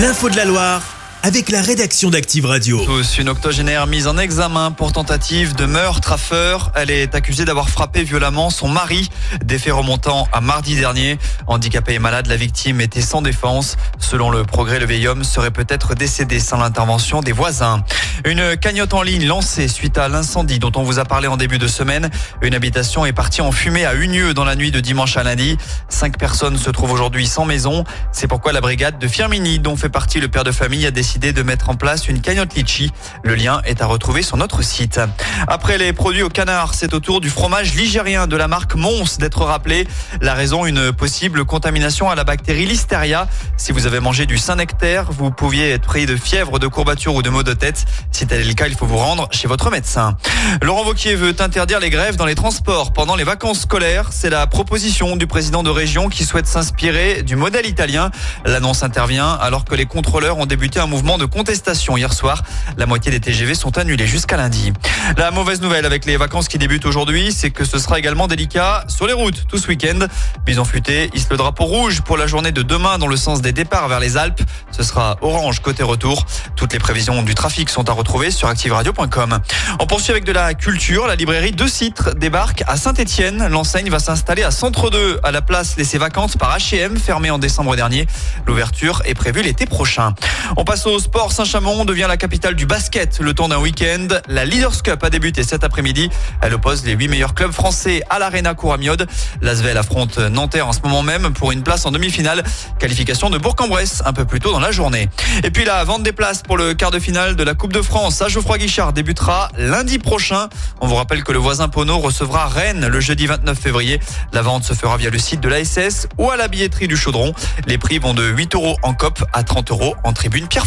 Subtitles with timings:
[0.00, 0.89] L'info de la Loire
[1.22, 2.82] avec la rédaction d'Active Radio.
[2.84, 6.72] Tous, une octogénaire mise en examen pour tentative de meurtre à Feur.
[6.74, 9.10] Elle est accusée d'avoir frappé violemment son mari.
[9.44, 11.18] Des faits remontant à mardi dernier.
[11.46, 13.76] Handicapée et malade, la victime était sans défense.
[13.98, 17.84] Selon le progrès, le vieil homme serait peut-être décédé sans l'intervention des voisins.
[18.24, 21.58] Une cagnotte en ligne lancée suite à l'incendie dont on vous a parlé en début
[21.58, 22.10] de semaine.
[22.40, 25.58] Une habitation est partie en fumée à Unieux dans la nuit de dimanche à lundi.
[25.90, 27.84] Cinq personnes se trouvent aujourd'hui sans maison.
[28.10, 31.09] C'est pourquoi la brigade de Firmini, dont fait partie le père de famille, a décidé
[31.18, 32.92] de mettre en place une cagnotte litchi.
[33.24, 35.00] Le lien est à retrouver sur notre site.
[35.48, 39.18] Après les produits au canard, c'est au tour du fromage ligérien de la marque Mons
[39.18, 39.88] d'être rappelé.
[40.20, 43.28] La raison, une possible contamination à la bactérie Listeria.
[43.56, 47.22] Si vous avez mangé du Saint-Nectaire, vous pouviez être pris de fièvre, de courbatures ou
[47.22, 47.84] de maux de tête.
[48.12, 50.16] Si tel est le cas, il faut vous rendre chez votre médecin.
[50.62, 54.10] Laurent Wauquiez veut interdire les grèves dans les transports pendant les vacances scolaires.
[54.12, 58.10] C'est la proposition du président de région qui souhaite s'inspirer du modèle italien.
[58.44, 62.42] L'annonce intervient alors que les contrôleurs ont débuté un mouvement de contestation hier soir.
[62.76, 64.72] La moitié des TGV sont annulés jusqu'à lundi.
[65.16, 68.84] La mauvaise nouvelle avec les vacances qui débutent aujourd'hui, c'est que ce sera également délicat
[68.86, 69.98] sur les routes tout ce week-end.
[70.44, 73.52] Bison futé hisse le drapeau rouge pour la journée de demain dans le sens des
[73.52, 74.42] départs vers les Alpes.
[74.72, 76.26] Ce sera orange côté retour.
[76.54, 79.38] Toutes les prévisions du trafic sont à retrouver sur activeradio.com.
[79.80, 81.06] On poursuit avec de la culture.
[81.06, 83.48] La librairie De Citres débarque à Saint-Etienne.
[83.48, 87.38] L'enseigne va s'installer à Centre 2 à la place laissée vacante par H&M fermée en
[87.38, 88.06] décembre dernier.
[88.46, 90.14] L'ouverture est prévue l'été prochain.
[90.58, 91.32] On passe au sport.
[91.32, 94.08] Saint-Chamond devient la capitale du basket le temps d'un week-end.
[94.28, 96.10] La Leaders Cup a débuté cet après-midi.
[96.42, 99.06] Elle oppose les huit meilleurs clubs français à l'Arena Couramiode.
[99.40, 102.42] L'Asvel affronte Nanterre en ce moment même pour une place en demi-finale.
[102.78, 105.08] Qualification de Bourg-en-Bresse un peu plus tôt dans la journée.
[105.44, 107.82] Et puis la vente des places pour le quart de finale de la Coupe de
[107.82, 110.48] France à Geoffroy Guichard débutera lundi prochain.
[110.80, 114.00] On vous rappelle que le voisin Pono recevra Rennes le jeudi 29 février.
[114.32, 117.32] La vente se fera via le site de l'ASS ou à la billetterie du Chaudron.
[117.66, 120.66] Les prix vont de 8 euros en COP à 30 euros en tribune Pierre